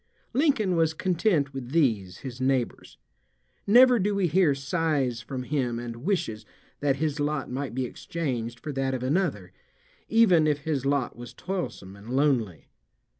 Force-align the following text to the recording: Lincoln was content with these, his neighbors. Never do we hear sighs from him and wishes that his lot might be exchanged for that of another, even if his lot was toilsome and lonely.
Lincoln 0.33 0.75
was 0.75 0.95
content 0.95 1.53
with 1.53 1.69
these, 1.73 2.17
his 2.25 2.41
neighbors. 2.41 2.97
Never 3.67 3.99
do 3.99 4.15
we 4.15 4.25
hear 4.25 4.55
sighs 4.55 5.21
from 5.21 5.43
him 5.43 5.77
and 5.77 5.97
wishes 5.97 6.43
that 6.79 6.95
his 6.95 7.19
lot 7.19 7.51
might 7.51 7.75
be 7.75 7.85
exchanged 7.85 8.59
for 8.59 8.71
that 8.71 8.95
of 8.95 9.03
another, 9.03 9.53
even 10.09 10.47
if 10.47 10.61
his 10.61 10.87
lot 10.87 11.15
was 11.15 11.35
toilsome 11.35 11.95
and 11.95 12.09
lonely. 12.09 12.67